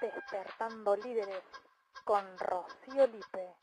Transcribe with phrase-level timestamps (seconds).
[0.00, 1.42] Despertando Líderes
[2.04, 3.54] con Rocío Lipe.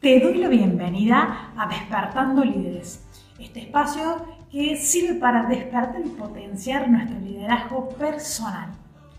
[0.00, 3.04] Te doy la bienvenida a Despertando Líderes,
[3.38, 8.70] este espacio que sirve para despertar y potenciar nuestro liderazgo personal.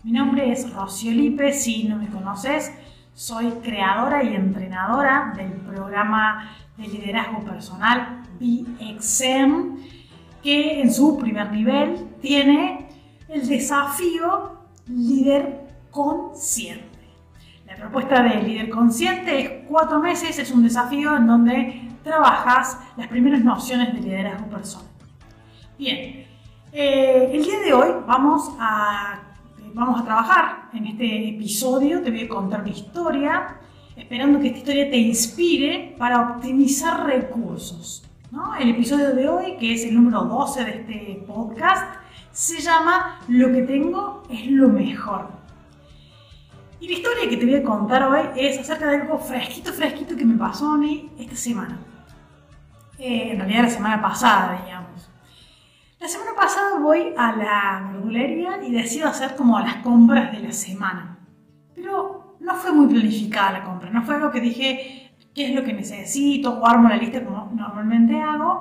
[0.02, 2.72] Mi nombre es Rocío Lipe, si no me conoces,
[3.14, 9.76] soy creadora y entrenadora del programa de liderazgo personal BXM,
[10.42, 12.87] que en su primer nivel tiene
[13.28, 16.86] el desafío líder consciente.
[17.66, 23.08] La propuesta de líder consciente es cuatro meses, es un desafío en donde trabajas las
[23.08, 24.88] primeras nociones de liderazgo personal.
[25.78, 26.26] Bien,
[26.72, 29.20] eh, el día de hoy vamos a,
[29.74, 33.58] vamos a trabajar en este episodio, te voy a contar una historia,
[33.94, 38.04] esperando que esta historia te inspire para optimizar recursos.
[38.60, 41.98] El episodio de hoy, que es el número 12 de este podcast,
[42.38, 45.28] se llama Lo que tengo es lo mejor.
[46.78, 50.14] Y la historia que te voy a contar hoy es acerca de algo fresquito, fresquito
[50.16, 51.76] que me pasó a mí esta semana.
[52.96, 55.10] Eh, en realidad la semana pasada, digamos.
[55.98, 60.52] La semana pasada voy a la verdulería y decido hacer como las compras de la
[60.52, 61.18] semana.
[61.74, 65.64] Pero no fue muy planificada la compra, no fue algo que dije qué es lo
[65.64, 68.57] que necesito o armo la lista como normalmente hago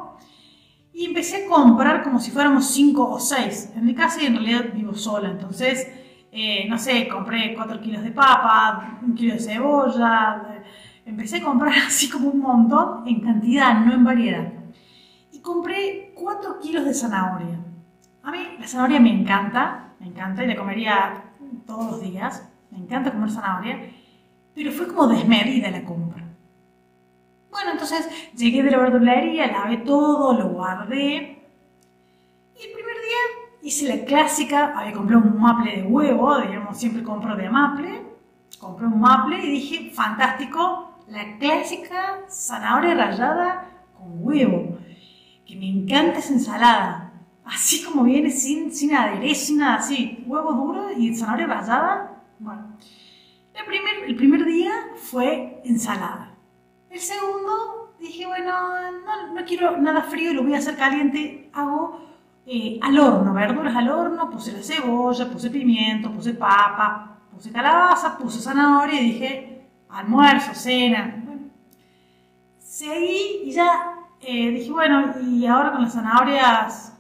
[0.98, 3.72] y empecé a comprar como si fuéramos cinco o seis.
[3.76, 5.88] En mi casa y en realidad vivo sola, entonces,
[6.32, 10.64] eh, no sé, compré 4 kilos de papa, un kilo de cebolla,
[11.06, 14.52] empecé a comprar así como un montón en cantidad, no en variedad.
[15.32, 17.60] Y compré 4 kilos de zanahoria.
[18.24, 21.26] A mí la zanahoria me encanta, me encanta y la comería
[21.68, 23.92] todos los días, me encanta comer zanahoria,
[24.56, 26.27] pero fue como desmedida la compra.
[27.52, 31.44] Bueno, entonces llegué de la verdulería, lavé todo, lo guardé.
[32.56, 37.04] Y el primer día hice la clásica, había comprado un maple de huevo, digamos, siempre
[37.04, 38.02] compro de maple.
[38.60, 44.78] Compré un maple y dije, fantástico, la clásica zanahoria rallada con huevo.
[45.46, 47.14] Que me encanta esa ensalada.
[47.46, 50.24] Así como viene, sin, sin aderezo, sin nada así.
[50.28, 52.24] Huevo duro y zanahoria rallada.
[52.40, 52.78] Bueno,
[53.54, 56.27] el primer, el primer día fue ensalada.
[56.98, 58.52] El segundo, dije, bueno,
[59.36, 61.48] no, quiero nada frío, lo voy a hacer caliente.
[61.54, 62.00] Hago
[62.48, 68.18] eh, al horno, verduras al horno, puse la cebolla, puse pimiento, puse papa, puse calabaza,
[68.18, 71.22] puse zanahoria y dije, almuerzo, cena.
[71.24, 71.42] Bueno,
[72.58, 76.98] seguí y ya eh, dije, bueno, y ahora con las zanahorias,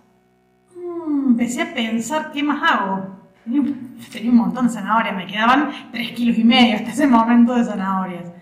[0.75, 3.17] mm, empecé a pensar qué más hago.
[3.43, 7.07] Tenía un, tenía un montón de zanahorias, me quedaban 3 kilos y medio hasta ese
[7.07, 8.36] momento de zanahorias.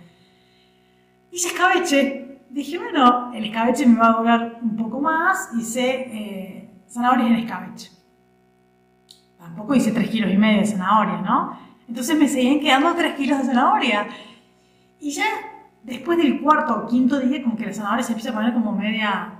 [1.35, 2.39] Hice escabeche.
[2.49, 5.49] Dije, bueno, el escabeche me va a durar un poco más.
[5.59, 7.91] Hice eh, zanahorias en escabeche.
[9.37, 11.59] Tampoco hice 3 kilos y medio de zanahoria, ¿no?
[11.89, 14.07] Entonces me seguían quedando 3 kilos de zanahoria.
[15.01, 15.25] Y ya
[15.83, 18.71] después del cuarto o quinto día, como que la zanahoria se empieza a poner como
[18.71, 19.33] media,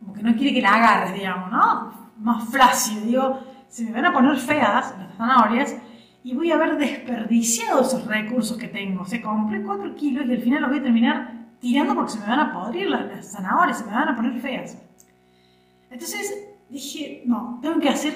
[0.00, 1.92] como que no quiere que la agarres, digamos, ¿no?
[2.20, 3.04] Más flácido.
[3.04, 5.76] Digo, se me van a poner feas las zanahorias
[6.24, 9.02] y voy a haber desperdiciado esos recursos que tengo.
[9.02, 12.20] O sea, compré 4 kilos y al final los voy a terminar tirando porque se
[12.20, 14.78] me van a podrir las, zanahorias, se me van a poner feas.
[15.90, 18.14] Entonces dije, no, tengo que hacer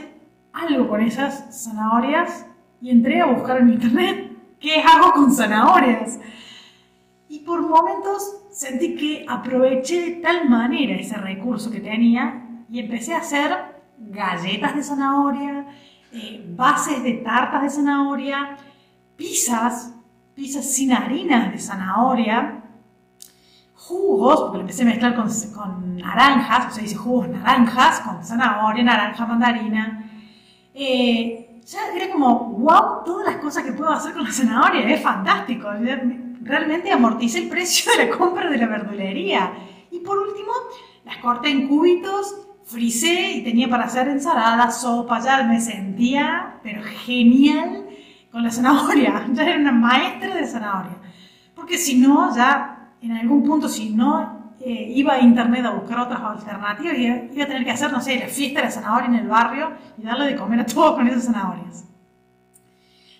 [0.54, 2.46] algo con esas zanahorias
[2.80, 6.18] y entré a buscar en internet qué hago con zanahorias.
[7.28, 13.14] Y por momentos sentí que aproveché de tal manera ese recurso que tenía y empecé
[13.14, 13.54] a hacer
[13.98, 15.66] galletas de zanahoria,
[16.12, 18.56] eh, bases de tartas de zanahoria,
[19.16, 19.94] pizzas,
[20.34, 22.62] pizzas sin harinas de zanahoria,
[23.74, 28.84] jugos, porque lo empecé a mezclar con, naranjas, o sea, dice jugos naranjas, con zanahoria,
[28.84, 30.10] naranja, mandarina.
[30.72, 35.02] Eh, ya era como, wow, todas las cosas que puedo hacer con la zanahoria, es
[35.02, 35.68] fantástico.
[36.40, 39.52] Realmente amorticé el precio de la compra de la verdulería.
[39.90, 40.52] Y por último,
[41.04, 46.82] las corté en cubitos frisé y tenía para hacer ensalada, sopa, ya me sentía, pero
[47.06, 47.86] genial
[48.30, 49.26] con la zanahoria.
[49.32, 50.96] Ya era una maestra de zanahoria.
[51.54, 56.00] Porque si no, ya en algún punto, si no eh, iba a internet a buscar
[56.00, 59.14] otras alternativas, iba, a tener que hacer, no sé, la fiesta de la zanahoria en
[59.14, 61.84] el barrio y darle de comer a todos con esas zanahorias.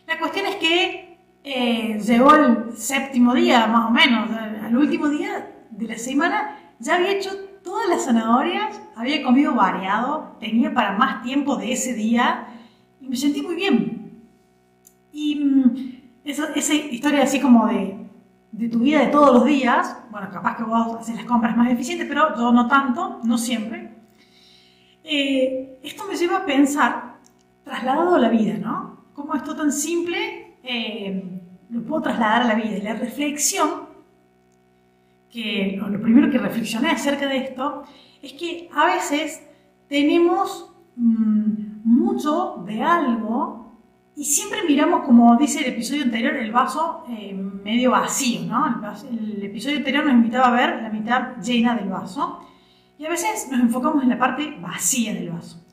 [0.06, 4.28] La cuestión es que eh, llegó el séptimo día, más o menos,
[4.62, 7.30] al último día de la semana, ya había hecho
[7.68, 12.46] todas las zanahorias, había comido variado, tenía para más tiempo de ese día
[12.98, 14.22] y me sentí muy bien.
[15.12, 18.08] Y mm, esa, historia así como de,
[18.70, 22.06] tu vida de todos los días, bueno, capaz que vos haces las compras más eficientes,
[22.08, 23.92] pero yo no tanto, no siempre.
[25.04, 27.18] Eh, esto me lleva a pensar
[27.64, 29.04] trasladado a la vida, ¿no?
[29.12, 31.22] Como esto tan simple eh,
[31.68, 32.78] lo puedo trasladar a la vida.
[32.78, 33.87] Y la reflexión,
[35.30, 37.84] que lo primero que reflexioné acerca de esto,
[38.22, 39.42] es que a veces
[39.88, 43.58] tenemos mm, mucho de algo
[44.16, 48.66] y siempre miramos, como dice el episodio anterior, el vaso eh, medio vacío, ¿no?
[49.10, 52.40] El, el, episodio anterior nos invitaba a ver la mitad llena del vaso
[52.98, 55.64] y a veces nos enfocamos en la parte vacía del vaso.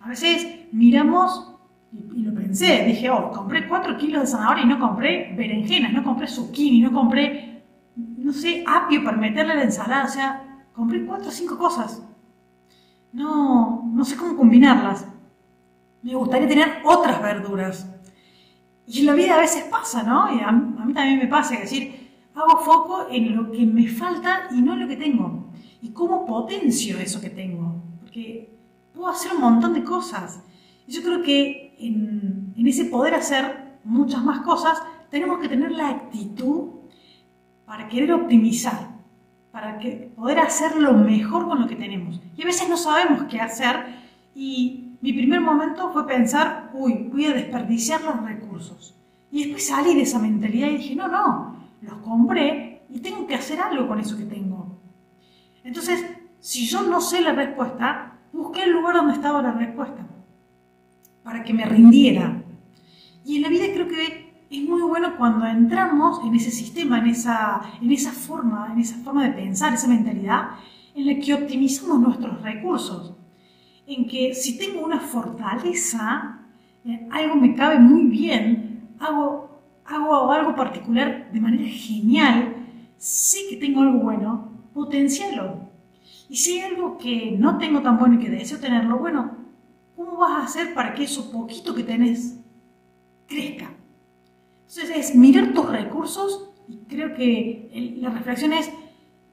[0.00, 1.56] A veces miramos,
[1.92, 6.04] y, lo pensé, dije, oh, compré 4 kilos de zanahoria y no compré berenjenas, no
[6.04, 7.47] compré zucchini, no compré,
[8.28, 12.02] no sé, apio para meterle la ensalada, o sea, compré 4 o 5 cosas.
[13.10, 15.06] No, no sé cómo combinarlas.
[16.02, 17.88] Me gustaría tener otras verduras.
[18.86, 20.24] Y en la vida a veces pasa, ¿no?
[20.24, 24.60] A, mí también me pasa, es decir, hago foco en lo que me falta y
[24.60, 25.50] no en lo que tengo.
[25.80, 27.82] Y cómo potencio eso que tengo.
[28.00, 28.54] Porque
[28.92, 30.42] puedo hacer un montón de cosas.
[30.86, 35.70] Y yo creo que en, en ese poder hacer muchas más cosas, tenemos que tener
[35.70, 36.77] la actitud
[37.68, 38.88] para querer optimizar,
[39.52, 42.18] para que, poder hacer lo mejor con lo que tenemos.
[42.34, 43.76] Y a veces no sabemos qué hacer
[44.34, 48.96] y mi primer momento fue pensar, uy, voy a desperdiciar los recursos.
[49.30, 53.34] Y después salí de esa mentalidad y dije, no, no, los compré y tengo que
[53.34, 54.78] hacer algo con eso que tengo.
[55.62, 56.02] Entonces,
[56.40, 60.06] si yo no sé la respuesta, busqué el lugar donde estaba la respuesta,
[61.22, 62.42] para que me rindiera.
[63.26, 67.08] Y en la vida creo que es muy bueno cuando entramos en ese sistema, en
[67.08, 70.50] esa, en esa forma, en esa forma de pensar, esa mentalidad,
[70.94, 73.14] en la que optimizamos nuestros recursos.
[73.86, 76.40] En que si tengo una fortaleza,
[76.84, 82.56] eh, algo me cabe muy bien, hago, hago algo particular de manera genial,
[82.96, 85.68] sé que tengo algo bueno, potencialo.
[86.28, 89.32] Y si hay algo que no tengo tan bueno y que deseo tenerlo, bueno,
[89.94, 92.40] ¿cómo vas a hacer para que eso poquito que tenés
[93.26, 93.77] crezca?
[94.68, 98.70] Entonces es mirar tus recursos y creo que la reflexión es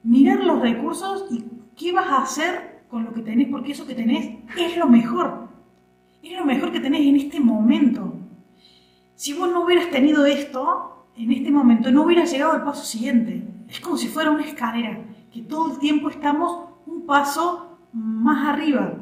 [0.02, 1.44] mirar los recursos y
[1.76, 5.48] qué vas a hacer con lo que tenés, porque eso que tenés es lo mejor.
[6.22, 8.14] Es lo mejor que tenés en este momento.
[9.14, 13.46] Si vos no hubieras tenido esto, en este momento no hubieras llegado al paso siguiente.
[13.68, 14.98] Es como si fuera una escalera,
[15.30, 18.94] que todo el tiempo estamos un paso más arriba.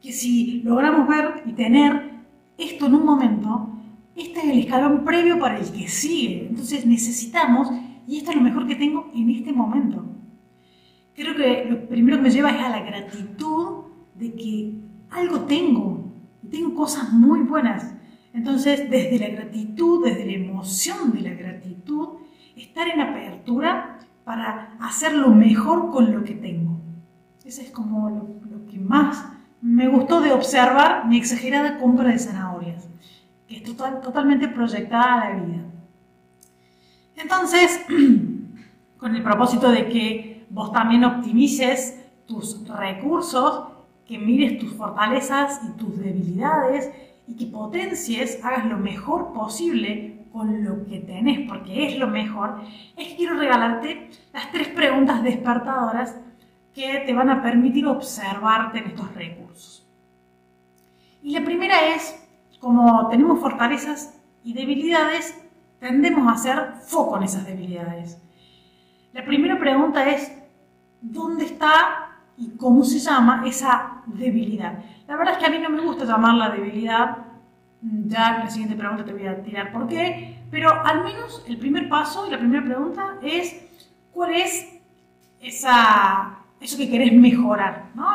[0.00, 2.12] Que si logramos ver y tener
[2.58, 3.72] esto en un momento,
[4.14, 6.48] este es el escalón previo para el que sigue.
[6.48, 7.68] Entonces necesitamos,
[8.06, 10.04] y esto es lo mejor que tengo en este momento.
[11.14, 14.74] Creo que lo primero que me lleva es a la gratitud de que
[15.10, 16.12] algo tengo,
[16.50, 17.94] tengo cosas muy buenas.
[18.32, 22.08] Entonces, desde la gratitud, desde la emoción de la gratitud,
[22.56, 26.80] estar en apertura para hacer lo mejor con lo que tengo.
[27.44, 29.26] Ese es como lo, que más
[29.60, 32.88] me gustó de observar mi exagerada compra de zanahorias
[33.56, 35.62] es totalmente proyectada a la vida.
[37.16, 37.84] Entonces,
[38.98, 43.68] con el propósito de que vos también optimices tus recursos,
[44.06, 46.90] que mires tus fortalezas y tus debilidades
[47.26, 52.60] y que potencies, hagas lo mejor posible con lo que tenés, porque es lo mejor,
[52.96, 56.16] es que quiero regalarte las tres preguntas despertadoras
[56.74, 59.86] que te van a permitir observarte en estos recursos.
[61.22, 62.21] Y la primera es,
[62.62, 64.14] como tenemos fortalezas
[64.44, 65.36] y debilidades,
[65.80, 68.22] tendemos a hacer foco en esas debilidades.
[69.12, 70.32] La primera pregunta es,
[71.00, 74.78] ¿dónde está y cómo se llama esa debilidad?
[75.08, 77.18] La verdad es que a mí no me gusta llamarla debilidad,
[77.80, 81.58] ya en la siguiente pregunta te voy a tirar por qué, pero al menos el
[81.58, 83.60] primer paso y la primera pregunta es,
[84.12, 84.78] ¿cuál es
[85.40, 87.86] esa, eso que querés mejorar?
[87.96, 88.06] ¿no?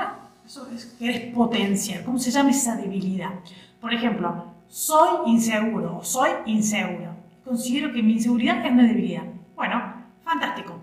[0.46, 3.32] Eso que querés potenciar, ¿cómo se llama esa debilidad?
[3.79, 7.15] Por ejemplo, soy inseguro o soy inseguro.
[7.43, 9.24] Considero que mi inseguridad es una debilidad.
[9.55, 9.81] Bueno,
[10.24, 10.79] fantástico.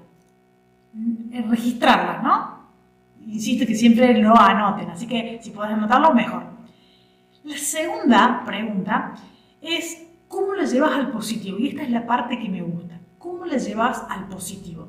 [0.92, 2.54] Mm, registrarla, ¿no?
[3.26, 6.44] Insisto que siempre lo anoten, así que si podés anotarlo, mejor.
[7.44, 9.14] La segunda pregunta
[9.60, 11.58] es, ¿cómo la llevas al positivo?
[11.58, 13.00] Y esta es la parte que me gusta.
[13.18, 14.88] ¿Cómo la llevas al positivo?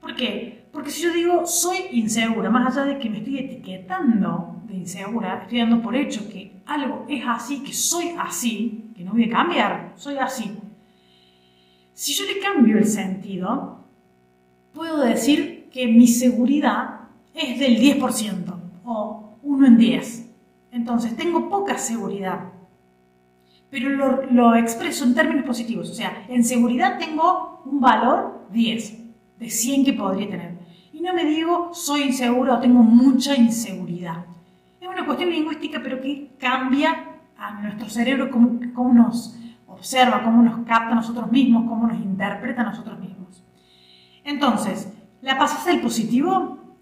[0.00, 0.68] ¿Por qué?
[0.72, 5.42] Porque si yo digo soy insegura, más allá de que me estoy etiquetando de insegura,
[5.42, 9.30] estoy dando por hecho que algo es así, que soy así, que no voy a
[9.30, 10.56] cambiar, soy así.
[11.92, 13.84] Si yo le cambio el sentido,
[14.72, 17.00] puedo decir que mi seguridad
[17.34, 18.54] es del 10%
[18.84, 20.30] o 1 en 10.
[20.72, 22.40] Entonces tengo poca seguridad,
[23.70, 25.90] pero lo, lo expreso en términos positivos.
[25.90, 28.98] O sea, en seguridad tengo un valor 10
[29.38, 30.54] de 100 que podría tener.
[30.92, 34.24] Y no me digo soy inseguro o tengo mucha inseguridad.
[34.84, 37.06] Es una cuestión lingüística, pero que cambia
[37.38, 39.34] a nuestro cerebro, cómo, nos
[39.66, 43.42] observa, cómo nos capta a nosotros mismos, cómo nos interpreta a nosotros mismos.
[44.24, 46.76] Entonces, la pasaste el positivo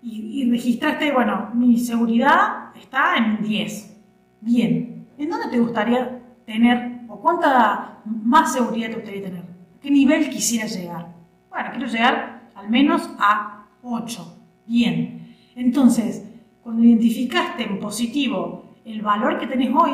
[0.00, 3.94] y, y registraste, bueno, mi seguridad está en 10.
[4.40, 9.44] Bien, ¿en dónde te gustaría tener o cuánta más seguridad te gustaría tener?
[9.82, 11.08] ¿Qué nivel quisieras llegar?
[11.50, 14.38] Bueno, quiero llegar al menos a 8.
[14.66, 16.30] Bien, entonces,
[16.64, 19.92] cuando identificaste en positivo el valor que tenés hoy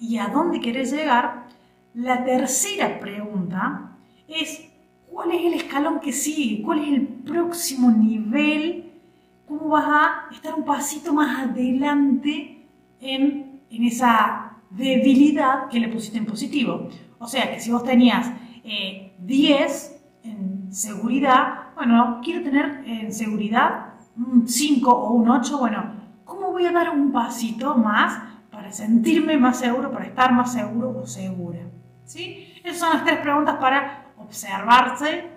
[0.00, 1.46] y a dónde querés llegar,
[1.94, 4.68] la tercera pregunta es
[5.08, 8.90] cuál es el escalón que sigue, cuál es el próximo nivel,
[9.46, 12.66] cómo vas a estar un pasito más adelante
[13.00, 16.88] en, en esa debilidad que le pusiste en positivo.
[17.20, 18.32] O sea que si vos tenías
[18.64, 25.99] 10 eh, en seguridad, bueno, quiero tener en seguridad un 5 o un 8, bueno,
[26.50, 30.98] ¿cómo voy a dar un pasito más para sentirme más seguro, para estar más seguro
[31.00, 31.60] o segura?
[32.04, 32.54] ¿Sí?
[32.64, 35.30] Esas son las tres preguntas para observarse,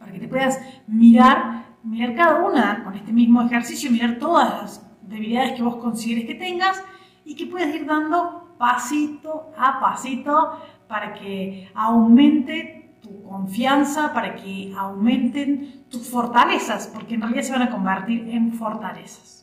[0.00, 0.58] para que te puedas
[0.88, 6.24] mirar, mirar cada una con este mismo ejercicio, mirar todas las debilidades que vos consideres
[6.24, 6.82] que tengas
[7.24, 10.58] y que puedas ir dando pasito a pasito
[10.88, 17.62] para que aumente tu confianza, para que aumenten tus fortalezas, porque en realidad se van
[17.62, 19.41] a convertir en fortalezas.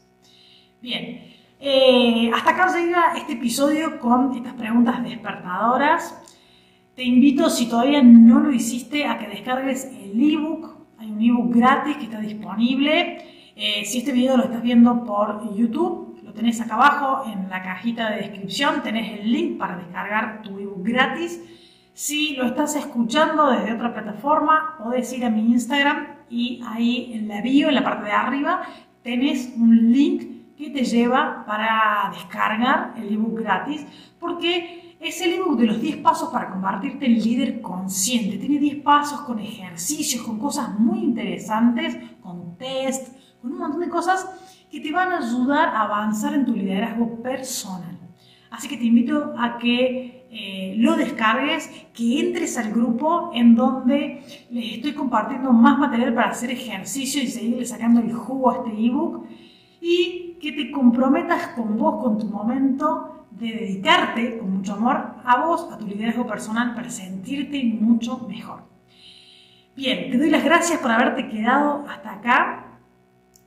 [0.81, 1.25] Bien,
[1.59, 6.24] eh, hasta acá llega este episodio con estas preguntas despertadoras.
[6.95, 10.77] Te invito, si todavía no lo hiciste, a que descargues el ebook.
[10.98, 13.17] Hay un ebook gratis que está disponible.
[13.57, 17.62] Eh, si este video lo estás viendo por YouTube, lo tenés acá abajo en la
[17.62, 18.81] cajita de descripción.
[18.81, 21.43] Tenés el link para descargar tu ebook gratis.
[21.93, 27.27] Si lo estás escuchando desde otra plataforma, podés ir a mi Instagram y ahí en
[27.27, 28.62] la bio, en la parte de arriba,
[29.03, 33.85] tenés un link que te lleva para descargar el ebook gratis.
[34.19, 38.37] Porque es el ebook de los 10 pasos para convertirte en líder consciente.
[38.37, 43.87] Tiene 10 pasos con ejercicios, con cosas muy interesantes, con test, con un montón de
[43.87, 44.29] cosas
[44.69, 47.97] que te van a ayudar a avanzar en tu liderazgo personal.
[48.51, 54.21] Así que te invito a que eh, lo descargues, que entres al grupo en donde
[54.51, 58.85] les estoy compartiendo más material para hacer ejercicio y seguirle sacando el jugo a este
[58.85, 59.25] ebook
[59.81, 65.45] y que te comprometas con vos, con tu momento de dedicarte con mucho amor a
[65.45, 68.63] vos, a tu liderazgo personal, para sentirte mucho mejor.
[69.75, 72.65] Bien, te doy las gracias por haberte quedado hasta acá.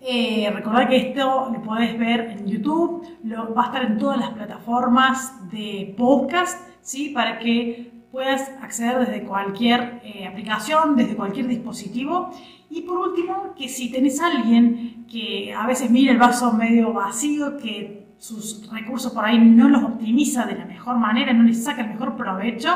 [0.01, 4.19] Eh, recordad que esto lo podés ver en YouTube, lo, va a estar en todas
[4.19, 7.11] las plataformas de podcast, ¿sí?
[7.11, 12.31] Para que puedas acceder desde cualquier eh, aplicación, desde cualquier dispositivo.
[12.71, 17.57] Y por último, que si tenés alguien que a veces mira el vaso medio vacío,
[17.57, 21.83] que sus recursos por ahí no los optimiza de la mejor manera, no les saca
[21.83, 22.69] el mejor provecho,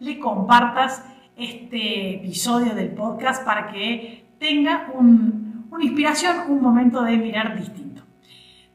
[0.00, 1.04] le compartas
[1.36, 8.02] este episodio del podcast para que tenga una inspiración, un momento de mirar distinto.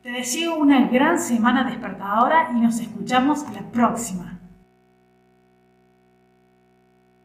[0.01, 4.32] Te deseo una gran semana despertadora y nos escuchamos la próxima.